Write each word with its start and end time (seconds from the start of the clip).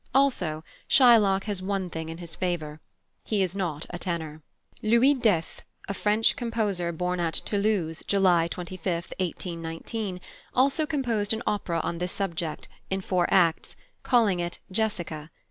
Also 0.15 0.63
Shylock 0.89 1.43
has 1.43 1.61
one 1.61 1.91
thing 1.91 2.09
in 2.09 2.17
his 2.17 2.35
favour 2.35 2.79
he 3.23 3.43
is 3.43 3.55
not 3.55 3.85
a 3.91 3.99
tenor. 3.99 4.41
+Louis 4.81 5.13
Deffès+, 5.13 5.59
a 5.87 5.93
French 5.93 6.35
composer, 6.35 6.91
born 6.91 7.19
at 7.19 7.35
Toulouse, 7.35 8.01
July 8.07 8.47
25, 8.47 8.85
1819, 9.19 10.19
also 10.55 10.87
composed 10.87 11.33
an 11.33 11.43
opera 11.45 11.81
on 11.83 11.99
this 11.99 12.11
subject, 12.11 12.67
in 12.89 12.99
four 13.01 13.27
acts, 13.29 13.75
calling 14.01 14.39
it 14.39 14.57
Jessica. 14.71 15.29